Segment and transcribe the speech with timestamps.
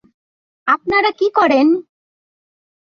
[0.67, 1.67] আপনারা কী করেন?